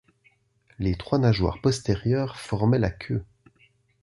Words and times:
Les 0.79 0.95
trois 0.95 1.19
nageoires 1.19 1.61
postérieures 1.61 2.39
formaient 2.39 2.79
la 2.79 2.89
queue. 2.89 3.23